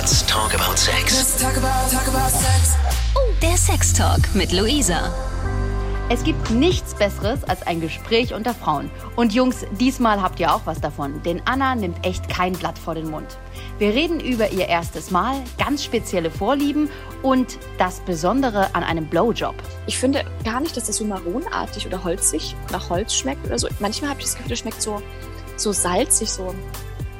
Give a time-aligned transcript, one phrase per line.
[0.00, 1.12] Let's talk about sex.
[1.12, 2.76] Let's talk about, talk about sex.
[3.42, 5.12] Der Sextalk mit Luisa.
[6.08, 8.92] Es gibt nichts Besseres als ein Gespräch unter Frauen.
[9.16, 12.94] Und Jungs, diesmal habt ihr auch was davon, denn Anna nimmt echt kein Blatt vor
[12.94, 13.38] den Mund.
[13.78, 16.88] Wir reden über ihr erstes Mal, ganz spezielle Vorlieben
[17.24, 19.56] und das Besondere an einem Blowjob.
[19.88, 23.66] Ich finde gar nicht, dass das so maronartig oder holzig nach Holz schmeckt oder so.
[23.80, 25.02] Manchmal habe ich das Gefühl, das schmeckt so,
[25.56, 26.54] so salzig, so.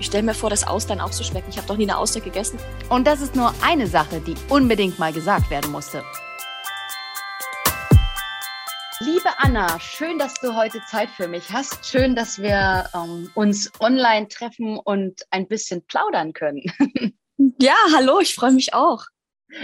[0.00, 1.50] Ich stelle mir vor, dass Austern auch so schmecken.
[1.50, 2.58] Ich habe doch nie eine Auster gegessen.
[2.88, 6.04] Und das ist nur eine Sache, die unbedingt mal gesagt werden musste.
[9.00, 11.84] Liebe Anna, schön, dass du heute Zeit für mich hast.
[11.84, 16.62] Schön, dass wir ähm, uns online treffen und ein bisschen plaudern können.
[17.60, 19.04] Ja, hallo, ich freue mich auch.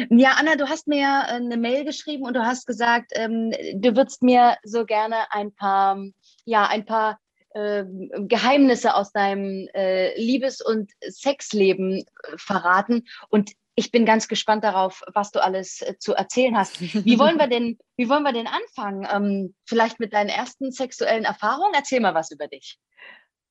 [0.09, 3.97] Ja, Anna, du hast mir äh, eine Mail geschrieben und du hast gesagt, ähm, du
[3.97, 5.99] würdest mir so gerne ein paar,
[6.45, 7.19] ja, ein paar
[7.55, 7.85] äh,
[8.27, 13.05] Geheimnisse aus deinem äh, Liebes- und Sexleben äh, verraten.
[13.29, 16.81] Und ich bin ganz gespannt darauf, was du alles äh, zu erzählen hast.
[16.81, 19.07] Wie wollen wir denn, wie wollen wir denn anfangen?
[19.11, 21.75] Ähm, vielleicht mit deinen ersten sexuellen Erfahrungen?
[21.75, 22.79] Erzähl mal was über dich.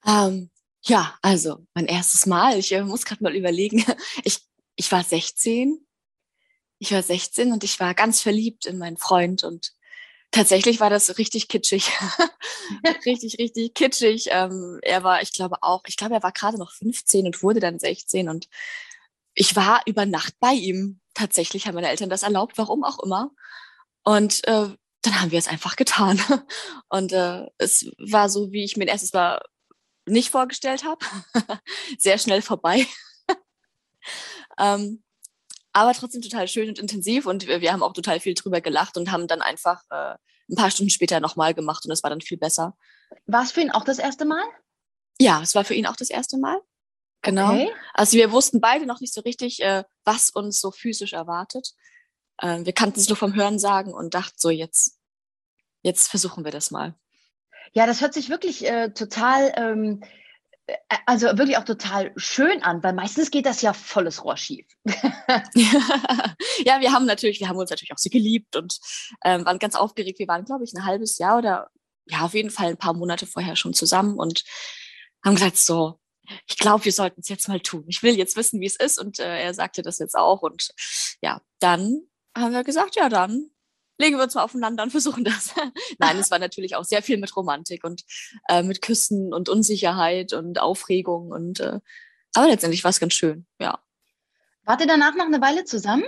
[0.06, 0.50] Ähm,
[0.84, 2.58] ja, also mein erstes Mal.
[2.60, 3.84] Ich äh, muss gerade mal überlegen.
[4.24, 4.40] Ich,
[4.76, 5.86] ich war 16.
[6.80, 9.72] Ich war 16 und ich war ganz verliebt in meinen Freund und
[10.34, 11.92] tatsächlich war das richtig kitschig.
[13.06, 14.28] richtig, richtig kitschig.
[14.32, 17.62] Ähm, er war, ich glaube auch, ich glaube, er war gerade noch 15 und wurde
[17.62, 18.50] dann 16 und
[19.36, 21.00] ich war über Nacht bei ihm.
[21.14, 23.32] Tatsächlich haben meine Eltern das erlaubt, warum auch immer.
[24.04, 24.70] Und äh,
[25.04, 26.20] dann haben wir es einfach getan.
[26.90, 29.42] Und äh, es war so, wie ich mir erstes Mal
[30.06, 31.06] nicht vorgestellt habe.
[31.98, 32.88] Sehr schnell vorbei.
[34.58, 35.04] ähm,
[35.74, 38.96] aber trotzdem total schön und intensiv und wir, wir, haben auch total viel drüber gelacht
[38.96, 40.16] und haben dann einfach äh,
[40.50, 42.78] ein paar Stunden später nochmal gemacht und es war dann viel besser.
[43.26, 44.44] War es für ihn auch das erste Mal?
[45.20, 46.60] Ja, es war für ihn auch das erste Mal.
[47.24, 47.54] Genau.
[47.54, 47.72] Okay.
[47.94, 51.74] Also wir wussten beide noch nicht so richtig, äh, was uns so physisch erwartet.
[52.38, 55.00] Äh, wir kannten es nur vom Hören sagen und dachten so, jetzt,
[55.82, 56.96] jetzt versuchen wir das mal.
[57.72, 60.08] Ja, das hört sich wirklich äh, total, ähm, äh,
[61.06, 64.66] also wirklich auch total schön an, weil meistens geht das ja volles Rohr schief.
[64.86, 68.80] ja, wir haben natürlich, wir haben uns natürlich auch so geliebt und
[69.26, 70.20] ähm, waren ganz aufgeregt.
[70.20, 71.70] Wir waren, glaube ich, ein halbes Jahr oder
[72.06, 74.44] ja, auf jeden Fall ein paar Monate vorher schon zusammen und
[75.24, 76.00] haben gesagt, so,
[76.48, 77.86] ich glaube, wir sollten es jetzt mal tun.
[77.88, 79.00] Ich will jetzt wissen, wie es ist.
[79.00, 80.42] Und äh, er sagte das jetzt auch.
[80.42, 80.70] Und
[81.22, 82.02] ja, dann
[82.36, 83.50] haben wir gesagt, ja, dann
[84.04, 85.56] legen wir uns mal aufeinander und versuchen das.
[85.98, 88.04] Nein, es war natürlich auch sehr viel mit Romantik und
[88.50, 91.32] äh, mit Küssen und Unsicherheit und Aufregung.
[91.32, 91.80] Und äh,
[92.36, 93.80] aber letztendlich war es ganz schön, ja.
[94.66, 96.06] Wart ihr danach noch eine Weile zusammen?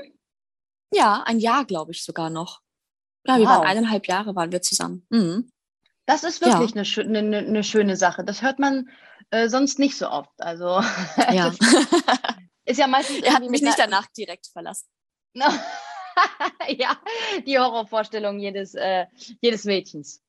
[0.91, 2.61] Ja, ein Jahr, glaube ich, sogar noch.
[3.25, 3.57] Ja, wir wow.
[3.57, 5.06] waren eineinhalb Jahre waren wir zusammen.
[5.09, 5.50] Mhm.
[6.06, 7.03] Das ist wirklich ja.
[7.03, 8.23] eine, eine, eine, schöne Sache.
[8.23, 8.89] Das hört man
[9.31, 10.39] äh, sonst nicht so oft.
[10.39, 10.81] Also
[11.31, 11.51] ja.
[12.66, 13.23] ist ja meistens.
[13.23, 14.88] Er hat mich nicht danach direkt verlassen.
[16.70, 17.00] ja,
[17.46, 19.06] die Horrorvorstellung jedes, äh,
[19.42, 20.22] jedes Mädchens.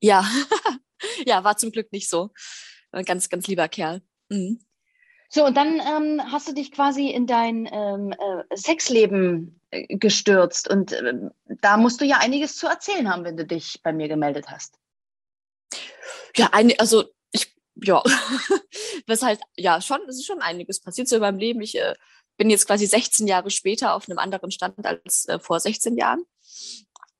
[0.00, 0.24] Ja,
[1.26, 2.30] ja, war zum Glück nicht so.
[2.92, 4.02] Ein ganz, ganz lieber Kerl.
[4.28, 4.60] Mhm.
[5.28, 10.68] So, und dann ähm, hast du dich quasi in dein ähm, äh, Sexleben äh, gestürzt.
[10.68, 11.14] Und äh,
[11.60, 14.78] da musst du ja einiges zu erzählen haben, wenn du dich bei mir gemeldet hast.
[16.36, 17.04] Ja, eine, also
[17.82, 18.02] ja,
[19.06, 21.60] was halt, ja, schon, es ist schon einiges passiert so in meinem Leben.
[21.60, 21.94] Ich äh,
[22.40, 26.24] bin jetzt quasi 16 Jahre später auf einem anderen Stand als äh, vor 16 Jahren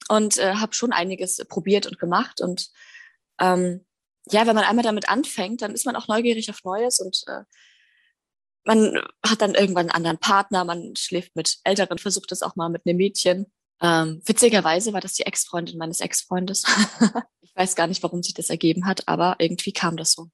[0.09, 2.41] und äh, habe schon einiges probiert und gemacht.
[2.41, 2.71] Und
[3.39, 3.85] ähm,
[4.31, 7.43] ja, wenn man einmal damit anfängt, dann ist man auch neugierig auf Neues und äh,
[8.65, 12.71] man hat dann irgendwann einen anderen Partner, man schläft mit Älteren, versucht es auch mal
[12.71, 13.53] mit einem Mädchen.
[13.83, 16.65] Ähm, witzigerweise war das die Ex-Freundin meines Ex-Freundes.
[17.43, 20.31] ich weiß gar nicht, warum sich das ergeben hat, aber irgendwie kam das so.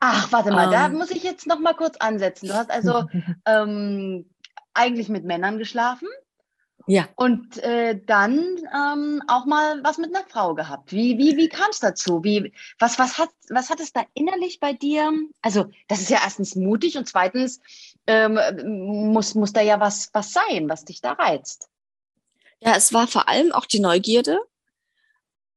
[0.00, 2.48] Ach, warte mal, ähm, da muss ich jetzt noch mal kurz ansetzen.
[2.48, 3.04] Du hast also
[3.46, 4.28] ähm,
[4.74, 6.08] eigentlich mit Männern geschlafen.
[6.88, 7.08] Ja.
[7.16, 10.92] Und äh, dann ähm, auch mal was mit einer Frau gehabt.
[10.92, 12.22] Wie, wie, wie kam es dazu?
[12.22, 15.12] Wie, was, was, hat, was hat es da innerlich bei dir?
[15.42, 17.60] Also, das ist ja erstens mutig und zweitens
[18.06, 18.38] ähm,
[19.12, 21.68] muss, muss da ja was, was sein, was dich da reizt.
[22.60, 24.38] Ja, es war vor allem auch die Neugierde.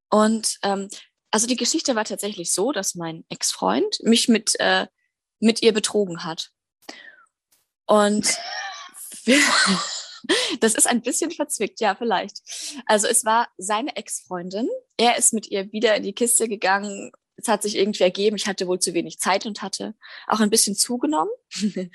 [0.10, 0.90] Und ähm,
[1.32, 4.88] also die Geschichte war tatsächlich so, dass mein Ex-Freund mich mit, äh,
[5.40, 6.52] mit ihr betrogen hat.
[7.86, 8.38] Und
[10.60, 12.42] das ist ein bisschen verzwickt, ja, vielleicht.
[12.86, 14.70] Also es war seine Ex-Freundin.
[14.98, 17.12] Er ist mit ihr wieder in die Kiste gegangen.
[17.36, 19.96] Es hat sich irgendwie ergeben, ich hatte wohl zu wenig Zeit und hatte
[20.28, 21.32] auch ein bisschen zugenommen.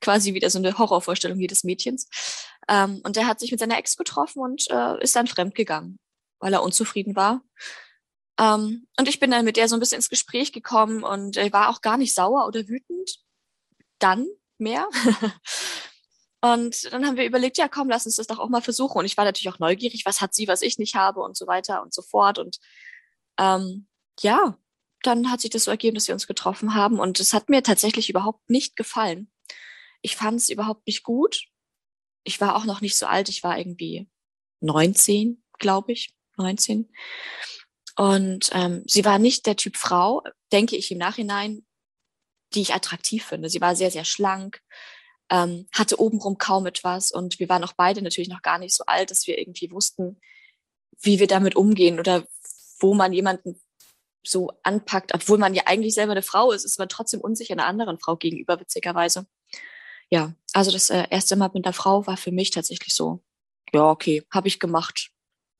[0.00, 2.08] Quasi wieder so eine Horrorvorstellung jedes Mädchens.
[2.68, 5.98] Ähm, und er hat sich mit seiner Ex getroffen und äh, ist dann fremdgegangen,
[6.40, 7.42] weil er unzufrieden war.
[8.42, 11.52] Ähm, und ich bin dann mit der so ein bisschen ins Gespräch gekommen und äh,
[11.52, 13.20] war auch gar nicht sauer oder wütend.
[14.00, 14.26] Dann
[14.58, 14.88] mehr.
[16.44, 18.98] Und dann haben wir überlegt, ja, komm, lass uns das doch auch mal versuchen.
[18.98, 21.46] Und ich war natürlich auch neugierig, was hat sie, was ich nicht habe und so
[21.46, 22.40] weiter und so fort.
[22.40, 22.58] Und
[23.38, 23.86] ähm,
[24.18, 24.58] ja,
[25.04, 26.98] dann hat sich das so ergeben, dass wir uns getroffen haben.
[26.98, 29.30] Und es hat mir tatsächlich überhaupt nicht gefallen.
[30.00, 31.44] Ich fand es überhaupt nicht gut.
[32.24, 33.28] Ich war auch noch nicht so alt.
[33.28, 34.10] Ich war irgendwie
[34.58, 36.92] 19, glaube ich, 19.
[37.96, 41.66] Und ähm, sie war nicht der Typ Frau, denke ich im Nachhinein,
[42.54, 43.48] die ich attraktiv finde.
[43.48, 44.60] Sie war sehr, sehr schlank,
[45.30, 48.84] ähm, hatte obenrum kaum etwas und wir waren auch beide natürlich noch gar nicht so
[48.86, 50.20] alt, dass wir irgendwie wussten,
[51.00, 52.26] wie wir damit umgehen oder
[52.78, 53.60] wo man jemanden
[54.24, 57.66] so anpackt, obwohl man ja eigentlich selber eine Frau ist, ist man trotzdem unsicher einer
[57.66, 59.26] anderen Frau gegenüber, witzigerweise.
[60.10, 63.24] Ja, also das äh, erste Mal mit einer Frau war für mich tatsächlich so,
[63.72, 65.10] ja, okay, habe ich gemacht,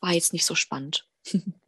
[0.01, 1.09] war jetzt nicht so spannend.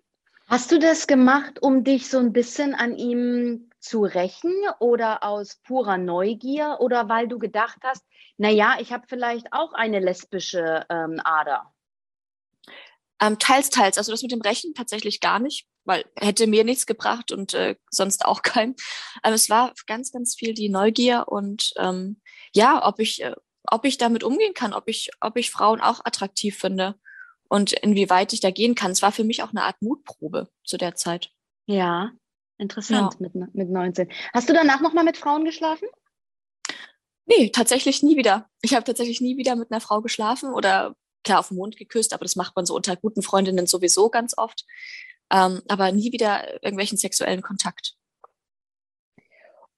[0.54, 5.56] Hast du das gemacht, um dich so ein bisschen an ihm zu rächen oder aus
[5.56, 8.04] purer Neugier oder weil du gedacht hast,
[8.36, 11.74] naja, ich habe vielleicht auch eine lesbische ähm, Ader?
[13.20, 13.98] Ähm, teils, teils.
[13.98, 17.74] Also das mit dem Rächen tatsächlich gar nicht, weil hätte mir nichts gebracht und äh,
[17.90, 18.76] sonst auch kein.
[19.22, 22.20] Aber es war ganz, ganz viel die Neugier und ähm,
[22.54, 23.34] ja, ob ich, äh,
[23.64, 26.94] ob ich damit umgehen kann, ob ich, ob ich Frauen auch attraktiv finde
[27.54, 28.90] und inwieweit ich da gehen kann.
[28.90, 31.30] Es war für mich auch eine Art Mutprobe zu der Zeit.
[31.66, 32.10] Ja,
[32.58, 33.20] interessant ja.
[33.20, 34.10] Mit, mit 19.
[34.32, 35.86] Hast du danach nochmal mit Frauen geschlafen?
[37.26, 38.50] Nee, tatsächlich nie wieder.
[38.60, 42.12] Ich habe tatsächlich nie wieder mit einer Frau geschlafen oder klar auf den Mund geküsst,
[42.12, 44.64] aber das macht man so unter guten Freundinnen sowieso ganz oft.
[45.30, 47.94] Ähm, aber nie wieder irgendwelchen sexuellen Kontakt.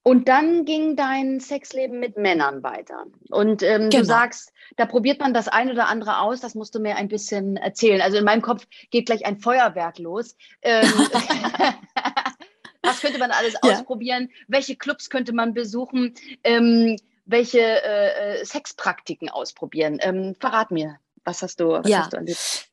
[0.06, 3.06] Und dann ging dein Sexleben mit Männern weiter.
[3.28, 4.02] Und ähm, genau.
[4.02, 7.08] du sagst, da probiert man das ein oder andere aus, das musst du mir ein
[7.08, 8.00] bisschen erzählen.
[8.00, 10.36] Also in meinem Kopf geht gleich ein Feuerwerk los.
[10.62, 10.86] Ähm,
[12.82, 13.72] was könnte man alles ja.
[13.72, 14.30] ausprobieren?
[14.46, 16.14] Welche Clubs könnte man besuchen?
[16.44, 19.98] Ähm, welche äh, äh Sexpraktiken ausprobieren?
[20.00, 22.02] Ähm, verrat mir, was hast du, was ja.
[22.02, 22.68] hast du erlebt?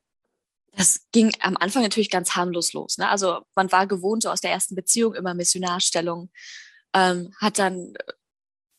[0.75, 2.99] das ging am Anfang natürlich ganz harmlos los.
[2.99, 3.09] Ne?
[3.09, 6.29] Also man war gewohnt so aus der ersten Beziehung immer Missionarstellung
[6.93, 7.93] ähm, hat dann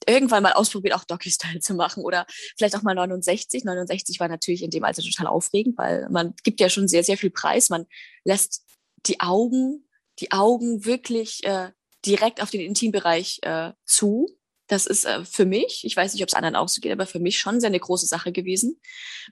[0.06, 2.26] irgendwann mal ausprobiert, auch Docky-Style zu machen oder
[2.56, 3.64] vielleicht auch mal 69.
[3.64, 7.16] 69 war natürlich in dem Alter total aufregend, weil man gibt ja schon sehr, sehr
[7.16, 7.70] viel Preis.
[7.70, 7.86] Man
[8.24, 8.64] lässt
[9.06, 9.88] die Augen,
[10.20, 11.70] die Augen wirklich äh,
[12.04, 14.28] direkt auf den Intimbereich äh, zu.
[14.66, 17.06] Das ist äh, für mich, ich weiß nicht, ob es anderen auch so geht, aber
[17.06, 18.80] für mich schon sehr eine große Sache gewesen.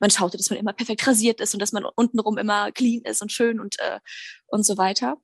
[0.01, 3.23] Man schaute, dass man immer perfekt rasiert ist und dass man untenrum immer clean ist
[3.23, 4.01] und schön und, äh,
[4.47, 5.17] und so weiter.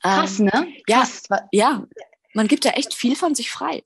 [0.00, 0.68] Krass, ähm, ne?
[0.86, 1.24] Krass.
[1.28, 1.86] Ja, ja,
[2.38, 3.82] man gibt ja echt viel von sich frei.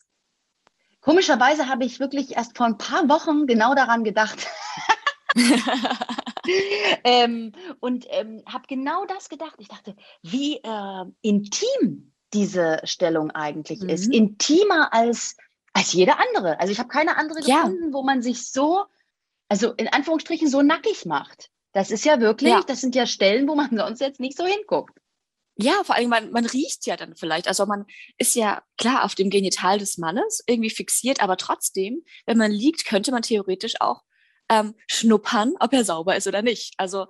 [1.00, 4.46] Komischerweise habe ich wirklich erst vor ein paar Wochen genau daran gedacht.
[7.04, 9.54] ähm, und ähm, habe genau das gedacht.
[9.56, 13.88] Ich dachte, wie äh, intim diese Stellung eigentlich mhm.
[13.88, 14.12] ist.
[14.12, 15.38] Intimer als,
[15.72, 16.60] als jede andere.
[16.60, 17.62] Also ich habe keine andere ja.
[17.62, 18.84] gefunden, wo man sich so,
[19.48, 21.50] also in Anführungsstrichen so nackig macht.
[21.72, 22.62] Das ist ja wirklich, ja.
[22.66, 25.00] das sind ja Stellen, wo man sonst jetzt nicht so hinguckt.
[25.56, 27.46] Ja, vor allem, man, man riecht ja dann vielleicht.
[27.46, 27.84] Also man
[28.16, 32.86] ist ja klar auf dem Genital des Mannes irgendwie fixiert, aber trotzdem, wenn man liegt,
[32.86, 34.02] könnte man theoretisch auch
[34.48, 36.74] ähm, schnuppern, ob er sauber ist oder nicht.
[36.78, 37.06] Also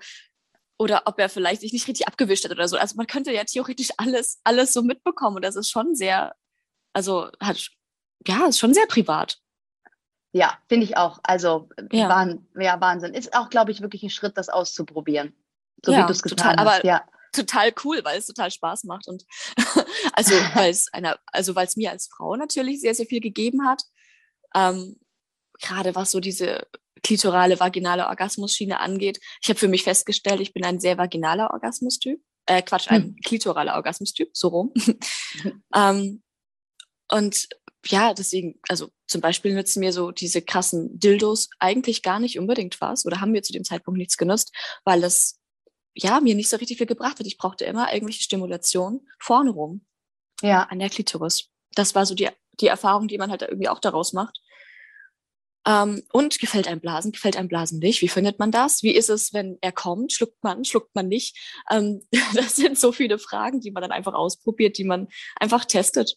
[0.76, 2.76] oder ob er vielleicht sich nicht richtig abgewischt hat oder so.
[2.76, 6.34] Also man könnte ja theoretisch alles, alles so mitbekommen und das ist schon sehr,
[6.92, 7.70] also hat,
[8.26, 9.38] ja, ist schon sehr privat.
[10.32, 11.20] Ja, finde ich auch.
[11.22, 12.08] Also ja.
[12.08, 13.14] Wahn, ja, Wahnsinn.
[13.14, 15.36] Ist auch, glaube ich, wirklich ein Schritt, das auszuprobieren.
[15.84, 16.78] So ja, wie du es getan total, hast.
[16.78, 19.24] Aber ja total cool, weil es total Spaß macht und
[20.12, 23.66] also weil es einer, also weil es mir als Frau natürlich sehr, sehr viel gegeben
[23.66, 23.82] hat.
[24.54, 24.98] Ähm,
[25.60, 26.66] Gerade was so diese
[27.02, 29.20] klitorale, vaginale Orgasmusschiene angeht.
[29.42, 32.20] Ich habe für mich festgestellt, ich bin ein sehr vaginaler Orgasmustyp.
[32.46, 33.16] Äh, Quatsch, ein hm.
[33.24, 34.72] klitoraler Orgasmustyp, so rum.
[35.74, 36.22] ähm,
[37.10, 37.48] und
[37.86, 42.80] ja, deswegen, also zum Beispiel nützen mir so diese krassen Dildos eigentlich gar nicht unbedingt
[42.80, 45.40] was oder haben mir zu dem Zeitpunkt nichts genutzt, weil das
[45.94, 47.26] ja, mir nicht so richtig viel gebracht hat.
[47.26, 49.84] Ich brauchte immer irgendwelche Stimulation vorne rum.
[50.40, 50.64] Ja.
[50.64, 51.50] An der Klitoris.
[51.74, 52.28] Das war so die,
[52.60, 54.40] die Erfahrung, die man halt irgendwie auch daraus macht.
[55.64, 58.02] Ähm, und gefällt einem Blasen, gefällt einem Blasen nicht?
[58.02, 58.82] Wie findet man das?
[58.82, 60.12] Wie ist es, wenn er kommt?
[60.12, 61.36] Schluckt man, schluckt man nicht?
[61.70, 62.02] Ähm,
[62.34, 66.16] das sind so viele Fragen, die man dann einfach ausprobiert, die man einfach testet.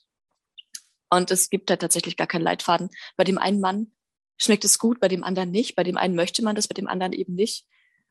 [1.11, 2.89] Und es gibt da tatsächlich gar keinen Leitfaden.
[3.17, 3.91] Bei dem einen Mann
[4.37, 5.75] schmeckt es gut, bei dem anderen nicht.
[5.75, 7.67] Bei dem einen möchte man das, bei dem anderen eben nicht.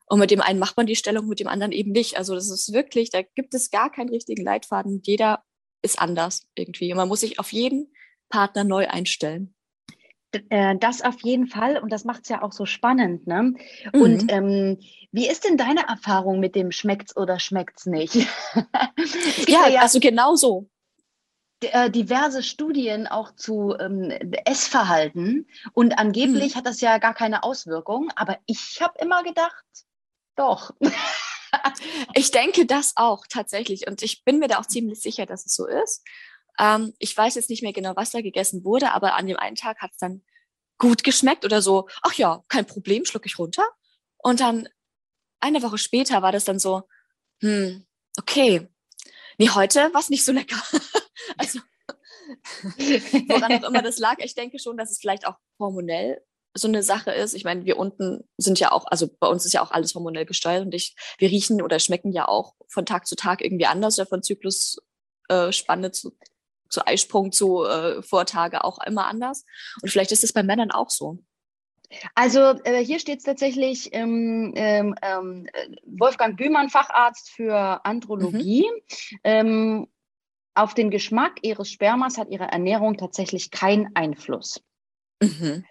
[0.07, 2.17] Und mit dem einen macht man die Stellung, mit dem anderen eben nicht.
[2.17, 5.01] Also das ist wirklich, da gibt es gar keinen richtigen Leitfaden.
[5.03, 5.43] Jeder
[5.81, 6.91] ist anders irgendwie.
[6.91, 7.91] Und man muss sich auf jeden
[8.29, 9.53] Partner neu einstellen.
[10.49, 13.25] Äh, das auf jeden Fall und das macht es ja auch so spannend.
[13.25, 13.53] Ne?
[13.93, 14.01] Mhm.
[14.01, 14.79] Und ähm,
[15.11, 18.15] wie ist denn deine Erfahrung mit dem schmeckt's oder schmeckt's nicht?
[19.47, 20.67] ja, ja, also genau so.
[21.61, 24.11] äh, diverse Studien auch zu ähm,
[24.45, 26.57] Essverhalten und angeblich Mhm.
[26.57, 29.63] hat das ja gar keine Auswirkung, aber ich habe immer gedacht,
[30.35, 30.71] doch.
[32.13, 33.87] Ich denke das auch tatsächlich.
[33.87, 36.03] Und ich bin mir da auch ziemlich sicher, dass es so ist.
[36.59, 39.55] Ähm, ich weiß jetzt nicht mehr genau, was da gegessen wurde, aber an dem einen
[39.55, 40.23] Tag hat es dann
[40.77, 43.65] gut geschmeckt oder so, ach ja, kein Problem, schluck ich runter.
[44.17, 44.67] Und dann
[45.39, 46.83] eine Woche später war das dann so,
[47.41, 47.85] hm,
[48.17, 48.67] okay.
[49.37, 50.61] Nee, heute war es nicht so lecker.
[51.37, 51.59] also,
[53.27, 56.21] woran auch immer das lag, ich denke schon, dass es vielleicht auch hormonell
[56.55, 57.33] so eine Sache ist.
[57.33, 60.25] Ich meine, wir unten sind ja auch, also bei uns ist ja auch alles hormonell
[60.25, 63.99] gesteuert und ich, wir riechen oder schmecken ja auch von Tag zu Tag irgendwie anders
[63.99, 66.17] oder von Zyklusspanne äh, zu,
[66.69, 69.45] zu Eisprung zu äh, Vortage auch immer anders.
[69.81, 71.19] Und vielleicht ist es bei Männern auch so.
[72.15, 75.47] Also äh, hier steht es tatsächlich ähm, ähm,
[75.85, 78.65] Wolfgang Bühmann, Facharzt für Andrologie.
[79.23, 79.87] Ähm,
[80.55, 84.61] auf den Geschmack ihres Spermas hat ihre Ernährung tatsächlich keinen Einfluss.
[85.21, 85.65] Mhm.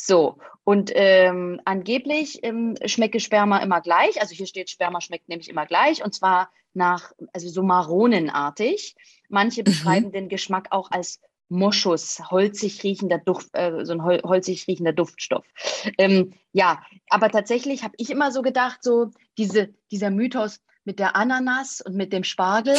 [0.00, 4.20] So, und ähm, angeblich ähm, schmecke Sperma immer gleich.
[4.20, 8.94] Also hier steht, Sperma schmeckt nämlich immer gleich und zwar nach, also so maronenartig.
[9.28, 14.68] Manche beschreiben den Geschmack auch als Moschus, holzig riechender Duft, äh, so ein hol holzig
[14.68, 15.44] riechender Duftstoff.
[15.96, 21.16] Ähm, ja, aber tatsächlich habe ich immer so gedacht, so diese, dieser Mythos mit der
[21.16, 22.74] Ananas und mit dem Spargel.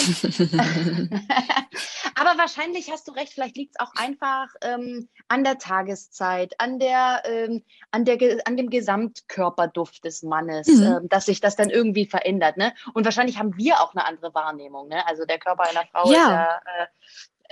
[2.16, 6.80] aber wahrscheinlich hast du recht, vielleicht liegt es auch einfach ähm, an der Tageszeit, an,
[6.80, 10.84] der, ähm, an, der, an dem Gesamtkörperduft des Mannes, Mhm.
[10.84, 12.58] ähm, dass sich das dann irgendwie verändert.
[12.58, 12.74] Ne?
[12.96, 14.88] Und wahrscheinlich haben wir auch eine andere Wahrnehmung.
[14.88, 15.06] Ne?
[15.06, 16.18] Also der Körper einer Frau Ja.
[16.18, 16.62] ist ja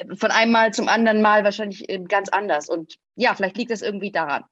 [0.08, 2.68] äh, von einem Mal zum anderen Mal wahrscheinlich äh, ganz anders.
[2.68, 4.44] Und ja, vielleicht liegt das irgendwie daran.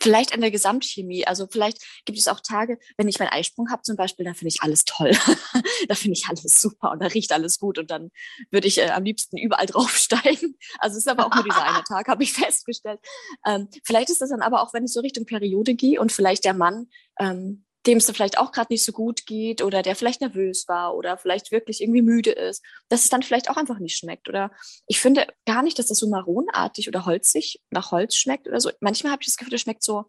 [0.00, 1.26] Vielleicht an der Gesamtchemie.
[1.26, 4.54] Also vielleicht gibt es auch Tage, wenn ich meinen Eisprung habe zum Beispiel, dann finde
[4.54, 5.10] ich alles toll.
[5.88, 8.10] da finde ich alles super und da riecht alles gut und dann
[8.50, 10.56] würde ich äh, am liebsten überall draufsteigen.
[10.78, 13.00] Also es ist aber auch nur dieser eine Tag, habe ich festgestellt.
[13.46, 16.44] Ähm, vielleicht ist das dann aber auch, wenn ich so Richtung Periode gehe und vielleicht
[16.44, 16.88] der Mann,
[17.18, 20.94] ähm, dem es vielleicht auch gerade nicht so gut geht oder der vielleicht nervös war
[20.96, 24.28] oder vielleicht wirklich irgendwie müde ist, dass es dann vielleicht auch einfach nicht schmeckt.
[24.28, 24.50] Oder
[24.86, 28.70] ich finde gar nicht, dass das so maronartig oder holzig nach Holz schmeckt oder so.
[28.80, 30.06] Manchmal habe ich das Gefühl, das schmeckt so,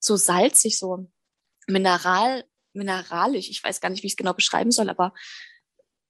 [0.00, 1.10] so salzig, so
[1.66, 3.50] mineral, mineralisch.
[3.50, 5.12] Ich weiß gar nicht, wie ich es genau beschreiben soll, aber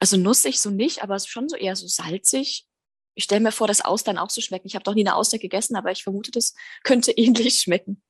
[0.00, 2.66] also nussig so nicht, aber schon so eher so salzig.
[3.14, 4.68] Ich stelle mir vor, dass Austern auch so schmecken.
[4.68, 8.02] Ich habe doch nie eine Auster gegessen, aber ich vermute, das könnte ähnlich schmecken.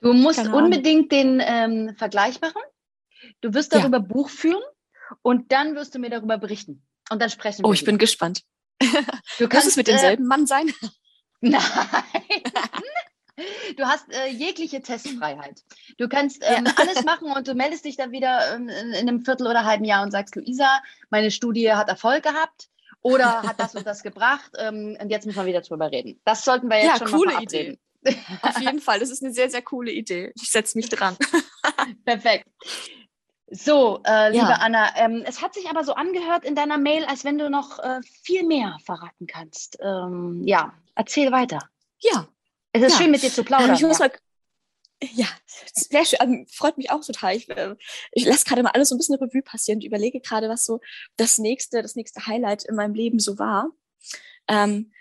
[0.00, 2.62] Du musst unbedingt den ähm, Vergleich machen.
[3.40, 3.80] Du wirst Ja.
[3.80, 4.62] darüber Buch führen
[5.22, 6.86] und dann wirst du mir darüber berichten.
[7.10, 7.68] Und dann sprechen wir.
[7.68, 8.42] Oh, ich bin gespannt.
[9.38, 10.72] Du Muss es mit äh, demselben Mann sein?
[11.40, 11.62] Nein.
[13.78, 15.62] Du hast äh, jegliche Testfreiheit.
[15.98, 16.72] Du kannst ähm, Ja.
[16.76, 19.84] alles machen und du meldest dich dann wieder ähm, in, in einem Viertel oder halben
[19.84, 22.68] Jahr und sagst, Luisa, meine Studie hat Erfolg gehabt
[23.00, 26.20] oder hat das und das gebracht ähm, und jetzt müssen wir wieder drüber reden.
[26.24, 27.78] Das sollten wir jetzt Ja, schon coole mal Idee.
[28.42, 29.00] Auf jeden Fall.
[29.00, 30.32] Das ist eine sehr, sehr coole Idee.
[30.40, 31.16] Ich setze mich dran.
[32.04, 32.46] Perfekt.
[33.52, 34.58] So, äh, liebe Ja.
[34.60, 37.80] Anna, ähm, es hat sich aber so angehört in deiner Mail, als wenn du noch
[37.80, 39.76] äh, viel mehr verraten kannst.
[39.82, 41.58] Ähm, ja, erzähl weiter.
[41.98, 42.28] Ja,
[42.72, 42.98] Es ist Ja.
[43.02, 43.74] schön, mit dir zu Ähm, plaudern.
[43.74, 44.06] ich muss ja.
[44.06, 44.12] mal.
[45.14, 45.26] Ja,
[45.72, 46.18] sehr schön.
[46.22, 47.34] Ähm, freut mich auch total.
[47.34, 47.74] Ich, äh,
[48.12, 50.78] ich lasse gerade mal alles so ein bisschen Revue passieren und überlege gerade, was so
[51.16, 53.70] das nächste, das nächste Highlight in meinem Leben so war.
[54.46, 54.92] Ähm,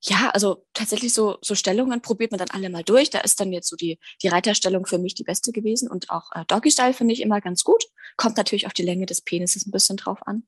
[0.00, 3.10] ja, also tatsächlich so, so Stellungen probiert man dann alle mal durch.
[3.10, 6.30] Da ist dann jetzt so die, die Reiterstellung für mich die beste gewesen und auch
[6.34, 7.84] äh, Doggy Style finde ich immer ganz gut.
[8.16, 10.44] Kommt natürlich auf die Länge des Penises ein bisschen drauf an.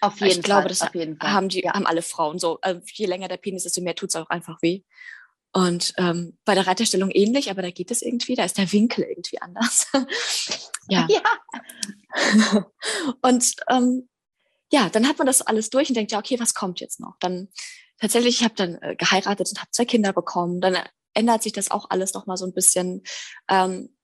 [0.00, 0.68] Auf ich jeden glaube, Fall.
[0.68, 1.32] das auf jeden Fall.
[1.32, 1.74] haben die, ja.
[1.74, 2.58] haben alle Frauen so.
[2.60, 4.82] Also je länger der Penis, desto mehr tut's auch einfach weh.
[5.52, 9.04] Und ähm, bei der Reiterstellung ähnlich, aber da geht es irgendwie, da ist der Winkel
[9.04, 9.86] irgendwie anders.
[10.88, 11.06] ja.
[11.10, 11.22] ja.
[13.20, 14.08] Und ähm,
[14.72, 17.16] ja, dann hat man das alles durch und denkt, ja, okay, was kommt jetzt noch?
[17.20, 17.48] Dann
[18.02, 20.60] tatsächlich, ich habe dann äh, geheiratet und habe zwei Kinder bekommen.
[20.60, 20.76] Dann
[21.14, 23.02] ändert sich das auch alles noch mal so ein bisschen,
[23.48, 23.96] ähm,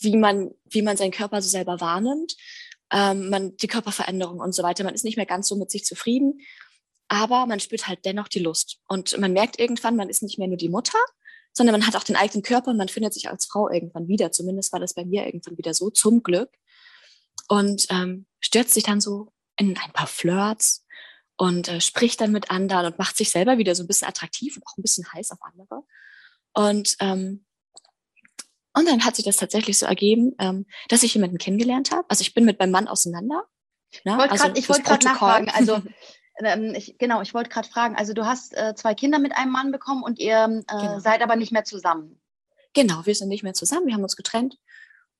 [0.00, 2.34] wie man, wie man seinen Körper so selber wahrnimmt.
[2.90, 4.84] Ähm, man die Körperveränderung und so weiter.
[4.84, 6.40] Man ist nicht mehr ganz so mit sich zufrieden,
[7.08, 10.48] aber man spürt halt dennoch die Lust und man merkt irgendwann, man ist nicht mehr
[10.48, 10.98] nur die Mutter,
[11.52, 14.32] sondern man hat auch den eigenen Körper und man findet sich als Frau irgendwann wieder.
[14.32, 16.50] Zumindest war das bei mir irgendwann wieder so, zum Glück.
[17.48, 20.81] Und ähm, stürzt sich dann so in ein paar Flirts
[21.42, 24.56] und äh, spricht dann mit anderen und macht sich selber wieder so ein bisschen attraktiv
[24.56, 25.82] und auch ein bisschen heiß auf andere.
[26.54, 27.44] Und, ähm,
[28.74, 32.04] und dann hat sich das tatsächlich so ergeben, ähm, dass ich jemanden kennengelernt habe.
[32.08, 33.42] Also ich bin mit meinem Mann auseinander.
[34.04, 34.12] Ne?
[34.12, 35.50] Ich wollte also grad- ich fürs wollte gerade nachfragen.
[35.50, 35.82] Also,
[36.44, 37.96] ähm, ich, genau, ich wollte gerade fragen.
[37.96, 41.00] Also, du hast äh, zwei Kinder mit einem Mann bekommen und ihr äh, Genau.
[41.00, 42.20] seid aber nicht mehr zusammen.
[42.72, 44.58] Genau, wir sind nicht mehr zusammen, wir haben uns getrennt.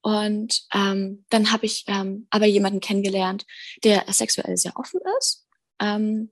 [0.03, 3.45] Und ähm, dann habe ich ähm, aber jemanden kennengelernt,
[3.83, 5.47] der sexuell sehr offen ist.
[5.83, 6.31] Ähm,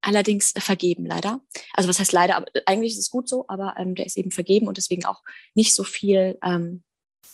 [0.00, 1.40] allerdings vergeben, leider.
[1.74, 4.30] Also was heißt leider, aber eigentlich ist es gut so, aber ähm, der ist eben
[4.30, 5.22] vergeben und deswegen auch
[5.54, 6.82] nicht so viel, ähm,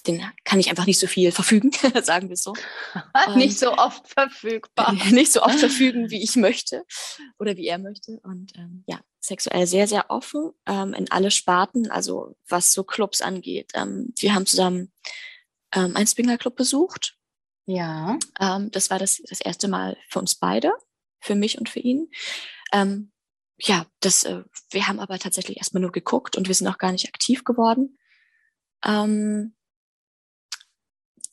[0.07, 1.71] den kann ich einfach nicht so viel verfügen,
[2.03, 2.55] sagen wir so.
[3.37, 4.93] nicht so oft verfügbar.
[5.11, 6.85] nicht so oft verfügen, wie ich möchte
[7.39, 8.21] oder wie er möchte.
[8.23, 13.23] Und ähm, ja, sexuell sehr, sehr offen ähm, in alle Sparten, also was so Clubs
[13.23, 13.71] angeht.
[13.75, 14.93] Ähm, wir haben zusammen
[15.75, 17.17] ähm, einen Swinger-Club besucht.
[17.67, 18.19] Ja.
[18.41, 20.73] Ähm, das war das, das erste Mal für uns beide,
[21.25, 22.11] für mich und für ihn.
[22.73, 23.11] Ähm,
[23.59, 26.93] ja, das, äh, wir haben aber tatsächlich erstmal nur geguckt und wir sind auch gar
[26.93, 27.99] nicht aktiv geworden.
[28.85, 29.55] Ähm,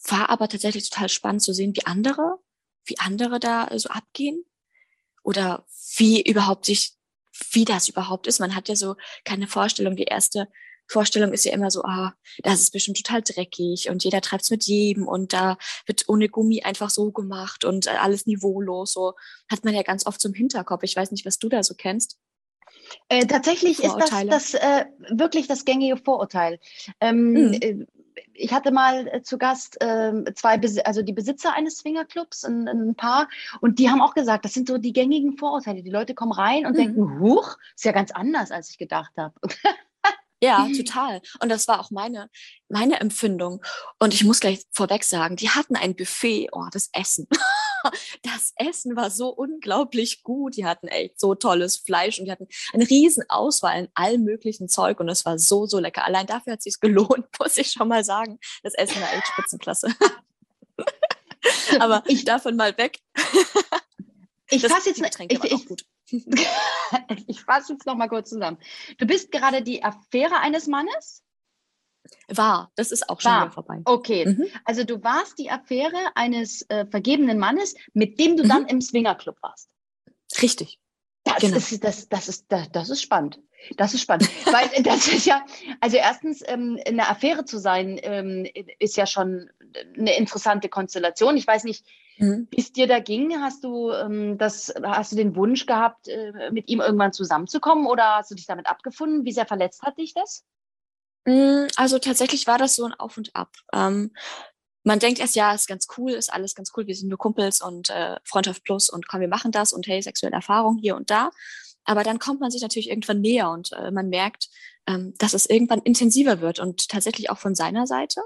[0.08, 2.40] war aber tatsächlich total spannend zu sehen, wie andere,
[2.86, 4.44] wie andere da so abgehen
[5.24, 5.66] oder
[5.98, 6.94] wie überhaupt sich,
[7.52, 8.40] wie das überhaupt ist.
[8.40, 8.96] Man hat ja so
[9.26, 9.96] keine Vorstellung.
[9.96, 10.48] Die erste
[10.88, 14.52] Vorstellung ist ja immer so, ah, das ist bestimmt total dreckig und jeder treibt es
[14.52, 18.94] mit jedem und da wird ohne Gummi einfach so gemacht und äh, alles niveaulos.
[18.94, 19.14] So
[19.50, 20.84] hat man ja ganz oft zum Hinterkopf.
[20.84, 22.18] Ich weiß nicht, was du da so kennst.
[23.10, 26.60] Äh, tatsächlich ist das, das äh, wirklich das gängige Vorurteil.
[27.00, 27.88] Ähm, mhm.
[28.34, 32.96] Ich hatte mal äh, zu Gast ähm, zwei, also die Besitzer eines Swingerclubs, ein, ein,
[32.96, 33.30] Paar,
[33.62, 35.84] und die haben auch gesagt, das sind so die gängigen Vorurteile.
[35.84, 36.78] Die Leute kommen rein und mhm.
[36.78, 39.34] denken, huch, ist ja ganz anders, als ich gedacht habe.
[40.44, 41.22] Ja, total.
[41.40, 42.30] Und das war auch meine,
[42.68, 43.64] meine Empfindung.
[44.00, 47.28] Und ich muss gleich vorweg sagen, die hatten ein Buffet, oh, das Essen.
[48.22, 50.56] Das Essen war so unglaublich gut.
[50.56, 54.70] Die hatten echt so tolles Fleisch und die hatten eine riesen Auswahl in allem möglichen
[54.70, 56.06] Zeug und es war so, so lecker.
[56.06, 58.40] Allein dafür hat es sich gelohnt, muss ich schon mal sagen.
[58.62, 59.96] Das Essen war echt Spitzenklasse.
[61.80, 63.00] Aber ich davon mal weg.
[64.52, 65.86] Ich fasse jetzt, ich, ich,
[67.28, 68.58] ich fasse jetzt noch mal kurz zusammen.
[68.98, 71.24] Du bist gerade die Affäre eines Mannes?
[72.28, 73.42] War, das ist auch schon War.
[73.44, 73.82] wieder vorbei.
[73.86, 74.46] Okay, mhm.
[74.66, 78.50] also du warst die Affäre eines äh, vergebenen Mannes, mit dem du mhm.
[78.50, 79.70] dann im Swingerclub warst.
[80.42, 80.80] Richtig.
[81.24, 81.58] Das, genau.
[81.58, 83.40] ist, das, das, ist, das, das ist spannend.
[83.78, 84.30] Das ist spannend.
[84.46, 85.46] Weil das ist ja,
[85.80, 88.48] also erstens, ähm, eine Affäre zu sein, ähm,
[88.80, 89.52] ist ja schon
[89.98, 91.38] eine interessante Konstellation.
[91.38, 91.86] Ich weiß nicht,
[92.22, 92.48] mhm.
[92.52, 93.42] wie es dir da ging.
[93.42, 98.18] Hast du, ähm, das, hast du den Wunsch gehabt, äh, mit ihm irgendwann zusammenzukommen oder
[98.18, 99.26] hast du dich damit abgefunden?
[99.26, 100.46] Wie sehr verletzt hat dich das?
[101.26, 103.50] Mm, also tatsächlich war das so ein Auf und Ab.
[103.74, 104.12] Ähm,
[104.84, 107.62] man denkt erst, ja, ist ganz cool, ist alles ganz cool, wir sind nur Kumpels
[107.62, 111.12] und äh, Freundschaft plus und komm, wir machen das und hey, sexuelle Erfahrung hier und
[111.12, 111.30] da.
[111.84, 114.50] Aber dann kommt man sich natürlich irgendwann näher und äh, man merkt,
[114.88, 118.22] ähm, dass es irgendwann intensiver wird und tatsächlich auch von seiner Seite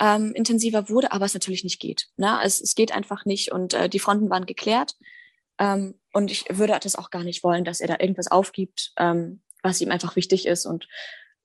[0.00, 2.08] ähm, intensiver wurde, aber es natürlich nicht geht.
[2.16, 2.40] Ne?
[2.42, 4.96] Es, es geht einfach nicht und äh, die Fronten waren geklärt.
[5.58, 9.40] Ähm, und ich würde das auch gar nicht wollen, dass er da irgendwas aufgibt, ähm,
[9.62, 10.66] was ihm einfach wichtig ist.
[10.66, 10.88] Und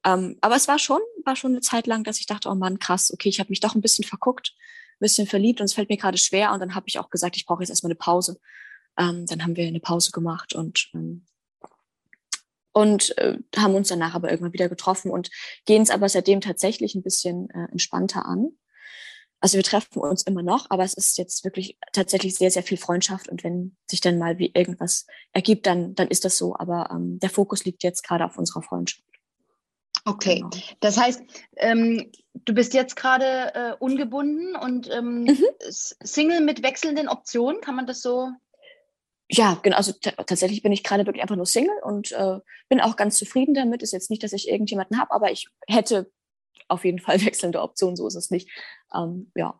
[0.05, 2.79] ähm, aber es war schon, war schon eine Zeit lang, dass ich dachte, oh Mann,
[2.79, 5.89] krass, okay, ich habe mich doch ein bisschen verguckt, ein bisschen verliebt und es fällt
[5.89, 6.53] mir gerade schwer.
[6.53, 8.39] Und dann habe ich auch gesagt, ich brauche jetzt erstmal eine Pause.
[8.97, 11.25] Ähm, dann haben wir eine Pause gemacht und ähm,
[12.71, 15.29] und äh, haben uns danach aber irgendwann wieder getroffen und
[15.65, 18.51] gehen es aber seitdem tatsächlich ein bisschen äh, entspannter an.
[19.41, 22.77] Also wir treffen uns immer noch, aber es ist jetzt wirklich tatsächlich sehr, sehr viel
[22.77, 26.55] Freundschaft und wenn sich dann mal wie irgendwas ergibt, dann, dann ist das so.
[26.57, 29.03] Aber ähm, der Fokus liegt jetzt gerade auf unserer Freundschaft.
[30.05, 30.49] Okay, genau.
[30.79, 31.21] das heißt,
[31.57, 35.45] ähm, du bist jetzt gerade äh, ungebunden und ähm, mhm.
[35.69, 38.29] Single mit wechselnden Optionen, kann man das so?
[39.31, 39.77] Ja, genau.
[39.77, 43.53] Also tatsächlich bin ich gerade wirklich einfach nur Single und äh, bin auch ganz zufrieden
[43.53, 43.83] damit.
[43.83, 46.11] Ist jetzt nicht, dass ich irgendjemanden habe, aber ich hätte
[46.67, 48.49] auf jeden Fall wechselnde Optionen, so ist es nicht.
[48.93, 49.59] Ähm, ja.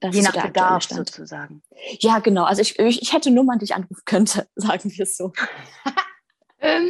[0.00, 1.62] Das Je nach Bedarf sozusagen.
[2.00, 2.44] Ja, genau.
[2.44, 5.32] Also ich, ich, ich hätte Nummern, die ich anrufen könnte, sagen wir es so.
[6.60, 6.88] ähm,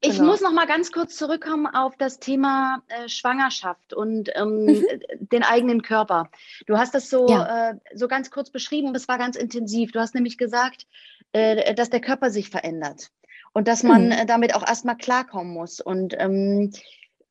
[0.00, 0.30] ich genau.
[0.30, 4.84] muss noch mal ganz kurz zurückkommen auf das Thema äh, Schwangerschaft und ähm, mhm.
[5.20, 6.30] den eigenen Körper.
[6.66, 7.70] Du hast das so, ja.
[7.70, 9.92] äh, so ganz kurz beschrieben, das war ganz intensiv.
[9.92, 10.86] Du hast nämlich gesagt,
[11.32, 13.10] äh, dass der Körper sich verändert
[13.52, 14.26] und dass man mhm.
[14.26, 15.80] damit auch erstmal klarkommen muss.
[15.80, 16.72] Und ähm,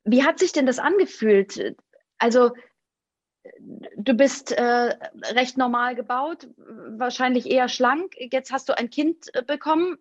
[0.04, 1.76] wie hat sich denn das angefühlt?
[2.18, 2.52] Also
[3.96, 4.96] du bist äh,
[5.34, 8.14] recht normal gebaut, wahrscheinlich eher schlank.
[8.18, 9.96] Jetzt hast du ein Kind äh, bekommen.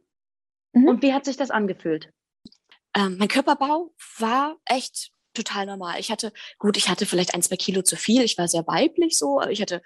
[0.73, 0.87] Mhm.
[0.87, 2.11] Und wie hat sich das angefühlt?
[2.95, 5.99] Ähm, mein Körperbau war echt total normal.
[5.99, 8.21] Ich hatte, gut, ich hatte vielleicht ein, zwei Kilo zu viel.
[8.23, 9.41] Ich war sehr weiblich so.
[9.49, 9.81] Ich hatte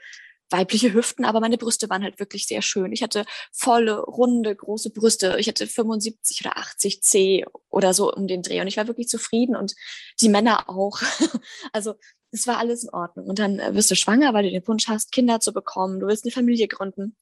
[0.49, 2.91] weibliche Hüften, aber meine Brüste waren halt wirklich sehr schön.
[2.91, 5.37] Ich hatte volle, runde, große Brüste.
[5.39, 9.07] Ich hatte 75 oder 80 C oder so um den Dreh und ich war wirklich
[9.07, 9.73] zufrieden und
[10.21, 11.01] die Männer auch.
[11.73, 11.95] also
[12.31, 13.27] es war alles in Ordnung.
[13.27, 15.99] Und dann äh, wirst du schwanger, weil du den Wunsch hast, Kinder zu bekommen.
[15.99, 17.15] Du willst eine Familie gründen.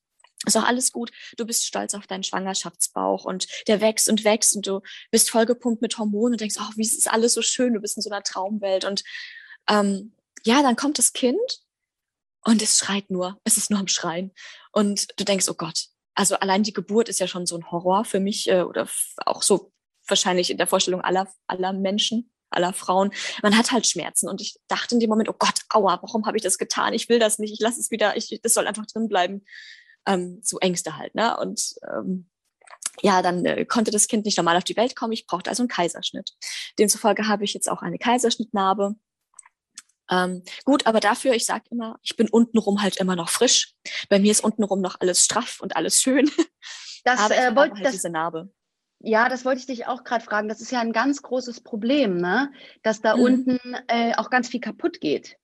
[0.46, 1.12] Ist auch alles gut.
[1.38, 5.82] Du bist stolz auf deinen Schwangerschaftsbauch und der wächst und wächst und du bist vollgepumpt
[5.82, 7.74] mit Hormonen und denkst, ach, wie ist es alles so schön.
[7.74, 9.04] Du bist in so einer Traumwelt und
[9.70, 11.40] ähm, ja, dann kommt das Kind
[12.44, 13.40] und es schreit nur.
[13.44, 14.32] Es ist nur am Schreien.
[14.72, 18.06] Und du denkst, oh Gott, also allein die Geburt ist ja schon so ein Horror
[18.06, 18.88] für mich äh, oder
[19.26, 19.72] auch so
[20.08, 23.12] wahrscheinlich in der Vorstellung aller, aller Menschen, aller Frauen.
[23.42, 26.38] Man hat halt Schmerzen und ich dachte in dem Moment, oh Gott, aua, warum habe
[26.38, 26.94] ich das getan?
[26.94, 29.44] Ich will das nicht, ich lasse es wieder, ich, das soll einfach drin bleiben.
[30.06, 31.38] Ähm, so Ängste halt, ne?
[31.38, 32.30] Und ähm,
[33.02, 35.14] ja, dann äh, konnte das Kind nicht normal auf die Welt kommen.
[35.14, 36.32] Ich brauchte also einen Kaiserschnitt.
[36.78, 38.96] Demzufolge habe ich jetzt auch eine Kaiserschnittnarbe.
[40.10, 43.74] Ähm, gut, aber dafür, ich sage immer, ich bin untenrum halt immer noch frisch.
[44.10, 46.30] Bei mir ist untenrum noch alles straff und alles schön.
[47.06, 48.50] Das, aber äh, habe wollt, halt das, diese Narbe.
[49.00, 50.48] Ja, das wollte ich dich auch gerade fragen.
[50.48, 52.50] Das ist ja ein ganz großes Problem, ne?
[52.82, 53.24] dass da Mhm.
[53.24, 55.36] unten äh, auch ganz viel kaputt geht.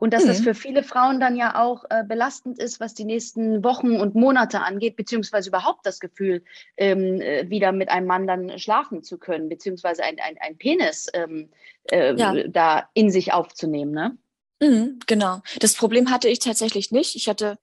[0.00, 0.44] Und dass das Mhm.
[0.44, 4.60] für viele Frauen dann ja auch äh, belastend ist, was die nächsten Wochen und Monate
[4.62, 6.42] angeht, beziehungsweise überhaupt das Gefühl,
[6.78, 11.06] ähm, äh, wieder mit einem Mann dann schlafen zu können, beziehungsweise ein, ein, ein Penis
[11.12, 11.50] ähm,
[11.84, 12.34] äh, Ja.
[12.48, 13.92] da in sich aufzunehmen.
[13.92, 14.16] Ne?
[14.60, 15.42] Mhm, genau.
[15.58, 17.14] Das Problem hatte ich tatsächlich nicht.
[17.14, 17.58] Ich hatte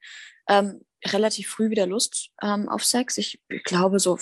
[0.48, 3.18] ähm, relativ früh wieder Lust ähm, auf Sex.
[3.18, 4.18] Ich, ich glaube so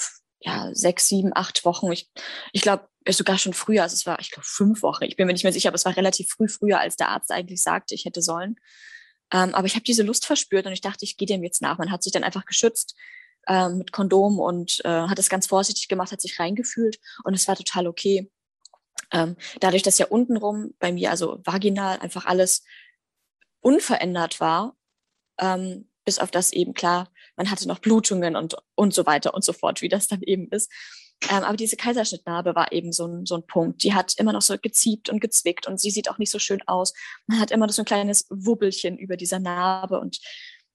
[0.45, 1.91] ja sechs, sieben, acht Wochen.
[1.91, 2.09] Ich,
[2.53, 3.83] ich glaube sogar schon früher.
[3.83, 5.03] Also es war, ich glaube fünf Wochen.
[5.03, 7.31] Ich bin mir nicht mehr sicher, aber es war relativ früh früher, als der Arzt
[7.31, 8.55] eigentlich sagte, ich hätte sollen.
[9.33, 11.77] Ähm, aber ich habe diese Lust verspürt und ich dachte, ich gehe dem jetzt nach.
[11.77, 12.95] Man hat sich dann einfach geschützt
[13.47, 17.47] ähm, mit Kondom und äh, hat es ganz vorsichtig gemacht, hat sich reingefühlt und es
[17.47, 18.31] war total okay.
[19.11, 22.63] Ähm, dadurch, dass ja untenrum bei mir, also vaginal, einfach alles
[23.61, 24.75] unverändert war,
[25.39, 29.43] ähm, bis auf das eben klar, man hatte noch Blutungen und, und so weiter und
[29.43, 30.71] so fort, wie das dann eben ist.
[31.29, 33.83] Ähm, aber diese Kaiserschnittnarbe war eben so ein, so ein Punkt.
[33.83, 36.61] Die hat immer noch so geziebt und gezwickt und sie sieht auch nicht so schön
[36.67, 36.93] aus.
[37.27, 40.19] Man hat immer noch so ein kleines Wubbelchen über dieser Narbe und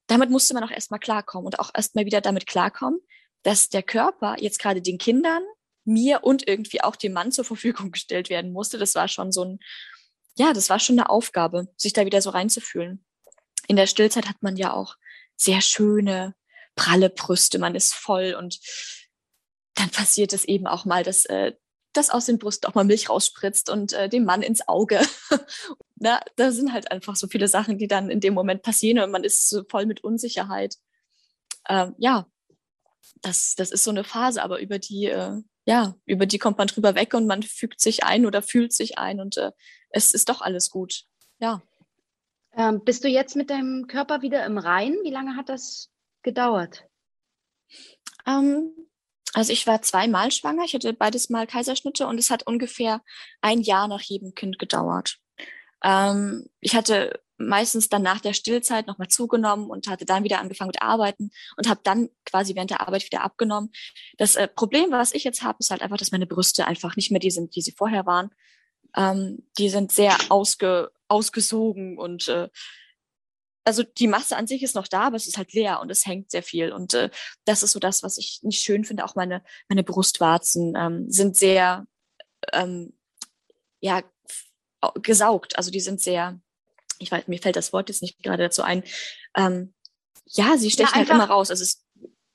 [0.07, 3.01] damit musste man auch erstmal klarkommen und auch erstmal wieder damit klarkommen,
[3.43, 5.43] dass der Körper jetzt gerade den Kindern,
[5.85, 8.77] mir und irgendwie auch dem Mann zur Verfügung gestellt werden musste.
[8.79, 9.61] Das war schon so ein,
[10.37, 13.05] ja, das war schon eine Aufgabe, sich da wieder so reinzufühlen.
[13.69, 14.97] In der Stillzeit hat man ja auch
[15.41, 16.35] sehr schöne,
[16.77, 18.61] pralle Brüste, man ist voll und
[19.75, 21.53] dann passiert es eben auch mal, dass, äh,
[21.93, 25.01] dass aus den Brüsten auch mal Milch rausspritzt und äh, dem Mann ins Auge.
[25.97, 29.11] Na, da sind halt einfach so viele Sachen, die dann in dem Moment passieren und
[29.11, 30.77] man ist so voll mit Unsicherheit.
[31.69, 32.27] Ähm, ja,
[33.23, 36.69] das, das ist so eine Phase, aber über die, äh, ja, über die kommt man
[36.69, 39.53] drüber weg und man fügt sich ein oder fühlt sich ein und äh,
[39.91, 41.05] es ist doch alles gut.
[41.39, 41.63] Ja.
[42.57, 44.97] Ähm, bist du jetzt mit deinem Körper wieder im Rein?
[45.03, 45.91] Wie lange hat das
[46.23, 46.85] gedauert?
[48.27, 48.73] Ähm,
[49.33, 53.03] also ich war zweimal schwanger, ich hatte beides Mal Kaiserschnitte und es hat ungefähr
[53.41, 55.19] ein Jahr nach jedem Kind gedauert.
[55.83, 60.69] Ähm, ich hatte meistens dann nach der Stillzeit nochmal zugenommen und hatte dann wieder angefangen
[60.69, 63.73] mit Arbeiten und habe dann quasi während der Arbeit wieder abgenommen.
[64.19, 67.11] Das äh, Problem, was ich jetzt habe, ist halt einfach, dass meine Brüste einfach nicht
[67.11, 68.31] mehr die sind, die sie vorher waren.
[68.97, 72.49] Ähm, die sind sehr ausge, ausgesogen und äh,
[73.65, 76.07] also die Masse an sich ist noch da, aber es ist halt leer und es
[76.07, 76.73] hängt sehr viel.
[76.73, 77.11] Und äh,
[77.45, 79.05] das ist so das, was ich nicht schön finde.
[79.05, 81.87] Auch meine, meine Brustwarzen ähm, sind sehr,
[82.53, 82.99] ähm,
[83.81, 84.03] ja,
[85.03, 85.57] gesaugt.
[85.59, 86.41] Also die sind sehr,
[86.99, 88.83] ich weiß, mir fällt das Wort jetzt nicht gerade dazu ein.
[89.37, 89.75] Ähm,
[90.27, 91.51] ja, sie stechen halt immer raus.
[91.51, 91.85] Also es,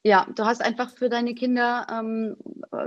[0.06, 2.38] ja, du hast einfach für deine Kinder ähm,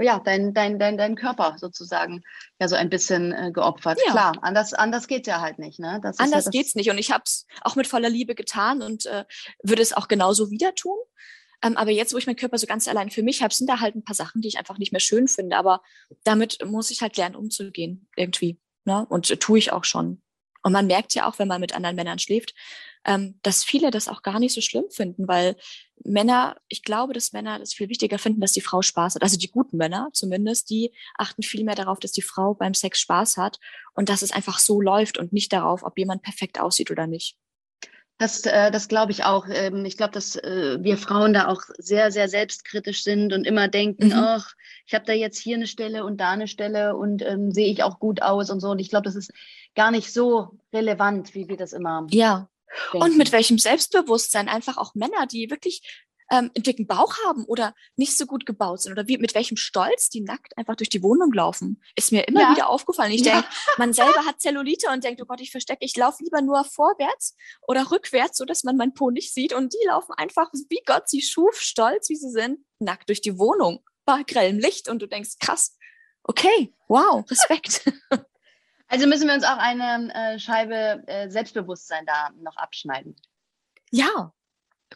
[0.01, 2.23] ja dein, dein, dein, dein Körper sozusagen
[2.61, 3.99] ja so ein bisschen äh, geopfert.
[4.07, 4.13] Ja.
[4.13, 5.81] Klar, anders, anders geht's ja halt nicht.
[5.81, 5.99] Ne?
[6.01, 6.91] Das anders ja geht's nicht.
[6.91, 9.25] Und ich habe es auch mit voller Liebe getan und äh,
[9.65, 10.97] würde es auch genauso wieder tun.
[11.61, 13.81] Ähm, aber jetzt, wo ich meinen Körper so ganz allein für mich habe, sind da
[13.81, 15.57] halt ein paar Sachen, die ich einfach nicht mehr schön finde.
[15.57, 15.83] Aber
[16.23, 18.61] damit muss ich halt lernen, umzugehen, irgendwie.
[18.85, 19.05] Ne?
[19.09, 20.23] Und äh, tue ich auch schon.
[20.63, 22.55] Und man merkt ja auch, wenn man mit anderen Männern schläft,
[23.05, 25.57] ähm, dass viele das auch gar nicht so schlimm finden, weil
[26.05, 29.23] Männer, ich glaube, dass Männer das viel wichtiger finden, dass die Frau Spaß hat.
[29.23, 33.01] Also die guten Männer zumindest, die achten viel mehr darauf, dass die Frau beim Sex
[33.01, 33.59] Spaß hat
[33.95, 37.37] und dass es einfach so läuft und nicht darauf, ob jemand perfekt aussieht oder nicht.
[38.21, 39.47] Das, äh, das glaube ich auch.
[39.49, 43.69] Ähm, ich glaube, dass äh, wir Frauen da auch sehr, sehr selbstkritisch sind und immer
[43.69, 44.13] denken, Mhm.
[44.15, 44.55] ach,
[44.87, 47.85] ich habe da jetzt hier eine Stelle und da eine Stelle und ähm, sehe ich
[47.85, 48.71] auch gut aus und so.
[48.71, 49.33] Und ich glaube, das ist
[49.77, 52.49] gar nicht so relevant, wie wir das immer Ja.
[52.93, 55.83] Und mit welchem Selbstbewusstsein einfach auch Männer, die wirklich
[56.31, 59.57] ähm, einen dicken Bauch haben oder nicht so gut gebaut sind oder wie, mit welchem
[59.57, 62.51] Stolz die nackt einfach durch die Wohnung laufen, ist mir immer Ja.
[62.51, 63.13] wieder aufgefallen.
[63.13, 63.33] Ich Ja.
[63.41, 66.65] denke, man selber hat Zellulite und denkt, oh Gott, ich verstecke, ich laufe lieber nur
[66.65, 67.35] vorwärts
[67.67, 69.55] oder rückwärts, so dass man meinen Po nicht sieht.
[69.55, 73.39] Und die laufen einfach, wie Gott sie schuf, stolz wie sie sind, nackt durch die
[73.39, 74.89] Wohnung bei grellem Licht.
[74.91, 75.79] Und du denkst, krass,
[76.25, 77.91] okay, wow, Respekt.
[78.89, 83.17] Also müssen wir uns auch eine äh, Scheibe äh, Selbstbewusstsein da noch abschneiden.
[83.91, 84.33] Ja.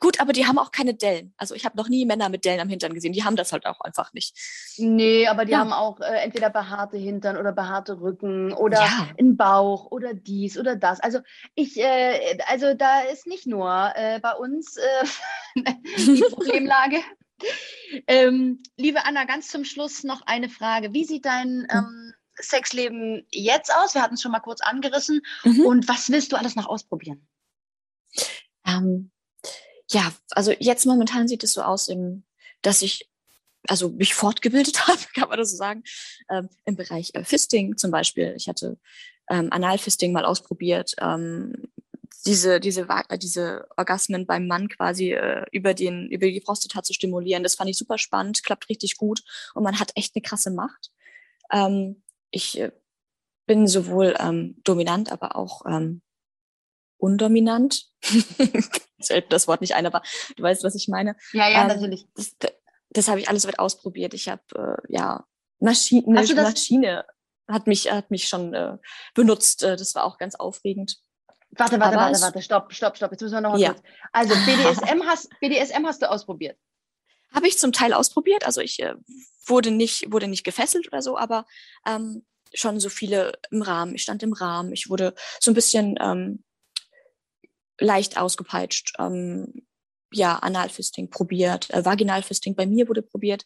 [0.01, 1.35] Gut, aber die haben auch keine Dellen.
[1.37, 3.13] Also ich habe noch nie Männer mit Dellen am Hintern gesehen.
[3.13, 4.35] Die haben das halt auch einfach nicht.
[4.79, 5.59] Nee, aber die Ja.
[5.59, 9.09] haben auch äh, entweder behaarte Hintern oder behaarte Rücken oder Ja.
[9.19, 10.99] einen Bauch oder dies oder das.
[11.01, 11.21] Also
[11.55, 15.05] ich, äh, also da ist nicht nur äh, bei uns äh,
[15.99, 16.97] die Problemlage,
[18.07, 20.93] Ähm, liebe Anna, ganz zum Schluss noch eine Frage.
[20.93, 23.95] Wie sieht dein ähm, Sexleben jetzt aus?
[23.95, 25.21] Wir hatten es schon mal kurz angerissen.
[25.45, 25.67] Mhm.
[25.67, 27.27] Und was willst du alles noch ausprobieren?
[28.67, 29.11] Ähm,
[29.91, 31.91] ja, also jetzt momentan sieht es so aus,
[32.63, 33.11] dass ich
[33.69, 35.83] also mich fortgebildet habe, kann man das so sagen,
[36.31, 38.35] ähm, im Bereich äh, Fisting zum Beispiel.
[38.37, 38.79] Ich hatte
[39.31, 41.71] ähm, Analfisting mal ausprobiert, ähm,
[42.27, 46.93] diese, diese, äh, diese Orgasmen beim Mann quasi äh, über, den, über die Prostata zu
[46.93, 47.43] stimulieren.
[47.43, 49.23] Das fand ich super spannend, klappt richtig gut
[49.55, 50.91] und man hat echt eine krasse Macht.
[51.53, 52.73] Ähm, ich äh,
[53.47, 56.03] bin sowohl ähm, dominant, aber auch ähm,
[56.97, 57.87] undominant.
[59.03, 60.03] Fällt das Wort nicht ein, aber
[60.37, 61.17] du weißt, was ich meine.
[61.33, 62.07] Ja, ja, ähm, natürlich.
[62.15, 62.37] Das,
[62.91, 64.15] das habe ich alles weit ausprobiert.
[64.15, 65.25] Ich habe äh, ja
[65.61, 67.05] Maschine, Maschine
[67.49, 68.79] hat mich hat mich schon äh,
[69.15, 69.63] benutzt.
[69.63, 70.99] Äh, das war auch ganz aufregend.
[71.51, 73.11] Warte, warte, Aber warte, warte, stopp, stopp, stopp.
[73.11, 73.75] Jetzt müssen wir noch mal ja.
[73.75, 73.83] kurz.
[74.13, 76.59] Also BDSM hast, BDSM hast du ausprobiert.
[77.35, 78.45] Habe ich zum Teil ausprobiert.
[78.47, 78.95] Also ich äh,
[79.47, 81.47] wurde nicht wurde nicht gefesselt oder so, aber
[81.87, 83.95] ähm, schon so viele im Rahmen.
[83.95, 84.73] Ich stand im Rahmen.
[84.73, 86.45] Ich wurde so ein bisschen ähm,
[87.79, 88.95] leicht ausgepeitscht.
[88.99, 89.67] Ähm,
[90.13, 93.45] ja, Analfisting probiert, äh, Vaginalfisting bei mir wurde probiert.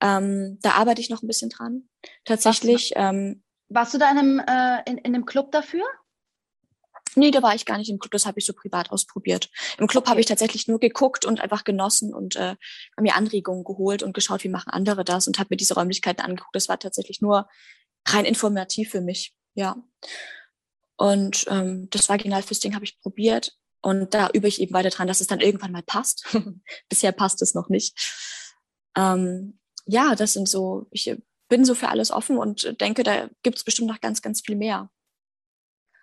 [0.00, 1.88] Ähm, da arbeite ich noch ein bisschen dran.
[2.24, 2.92] Tatsächlich.
[2.94, 5.84] Warst, ähm, warst du da in einem, äh, in, in einem Club dafür?
[7.18, 9.50] Nee, da war ich gar nicht im Club, das habe ich so privat ausprobiert.
[9.78, 10.10] Im Club okay.
[10.10, 12.54] habe ich tatsächlich nur geguckt und einfach genossen und äh,
[13.00, 16.54] mir Anregungen geholt und geschaut, wie machen andere das und habe mir diese Räumlichkeiten angeguckt.
[16.54, 17.48] Das war tatsächlich nur
[18.06, 19.76] rein informativ für mich, ja.
[20.96, 25.20] Und ähm, das Vaginalfisting habe ich probiert und da übe ich eben weiter dran, dass
[25.20, 26.26] es dann irgendwann mal passt.
[26.88, 27.96] Bisher passt es noch nicht.
[28.96, 31.16] Ähm, ja, das sind so, ich
[31.48, 34.56] bin so für alles offen und denke, da gibt es bestimmt noch ganz, ganz viel
[34.56, 34.90] mehr.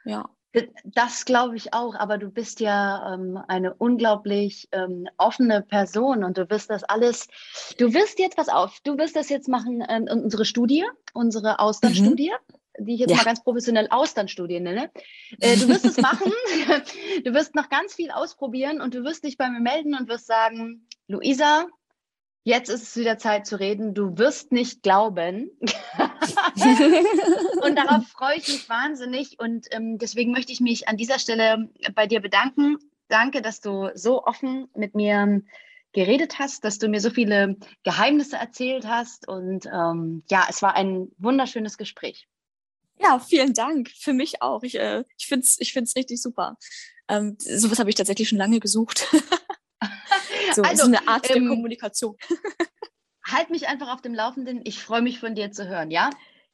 [0.05, 0.34] Ja.
[0.83, 6.37] Das glaube ich auch, aber du bist ja ähm, eine unglaublich ähm, offene Person und
[6.37, 7.27] du wirst das alles,
[7.77, 12.31] du wirst jetzt, pass auf, du wirst das jetzt machen, äh, unsere Studie, unsere Austernstudie.
[12.31, 13.15] Mhm die ich jetzt ja.
[13.15, 14.91] mal ganz professionell Austernstudie nenne.
[15.39, 16.31] Äh, du wirst es machen,
[17.25, 20.27] du wirst noch ganz viel ausprobieren und du wirst dich bei mir melden und wirst
[20.27, 21.65] sagen, Luisa,
[22.45, 23.93] jetzt ist es wieder Zeit zu reden.
[23.93, 25.49] Du wirst nicht glauben.
[27.61, 31.69] und darauf freue ich mich wahnsinnig und ähm, deswegen möchte ich mich an dieser Stelle
[31.93, 32.77] bei dir bedanken.
[33.09, 35.41] Danke, dass du so offen mit mir
[35.91, 40.75] geredet hast, dass du mir so viele Geheimnisse erzählt hast und ähm, ja, es war
[40.75, 42.27] ein wunderschönes Gespräch.
[43.01, 43.89] Ja, vielen Dank.
[43.89, 44.63] Für mich auch.
[44.63, 46.57] Ich, äh, ich finde es ich find's richtig super.
[47.07, 49.07] Ähm, sowas habe ich tatsächlich schon lange gesucht.
[50.53, 52.15] so, also, so eine Art ähm, der Kommunikation.
[53.25, 54.61] halt mich einfach auf dem Laufenden.
[54.63, 56.09] Ich freue mich von dir zu hören, ja?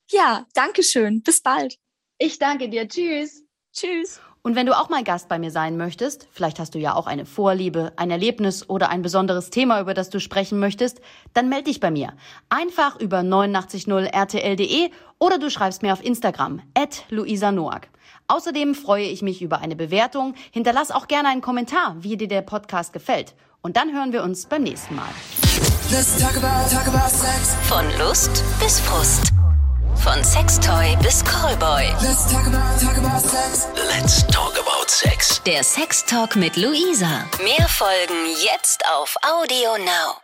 [0.09, 1.21] Ja, danke schön.
[1.21, 1.77] Bis bald.
[2.17, 2.87] Ich danke dir.
[2.87, 3.43] Tschüss.
[3.73, 4.21] Tschüss.
[4.43, 7.05] Und wenn du auch mal Gast bei mir sein möchtest, vielleicht hast du ja auch
[7.05, 10.99] eine Vorliebe, ein Erlebnis oder ein besonderes Thema, über das du sprechen möchtest,
[11.33, 12.13] dann melde dich bei mir.
[12.49, 17.89] Einfach über 890rtl.de oder du schreibst mir auf Instagram, at Luisa Noack.
[18.27, 20.33] Außerdem freue ich mich über eine Bewertung.
[20.51, 23.35] Hinterlass auch gerne einen Kommentar, wie dir der Podcast gefällt.
[23.61, 25.09] Und dann hören wir uns beim nächsten Mal.
[26.19, 27.09] Talk about, talk about
[27.67, 29.33] Von Lust bis Frust.
[29.95, 31.85] Von Sextoy bis Callboy.
[32.01, 33.67] Let's talk about, talk about sex.
[33.75, 35.41] Let's talk about sex.
[35.45, 37.27] Der Sex Talk mit Luisa.
[37.43, 40.20] Mehr Folgen jetzt auf Audio Now.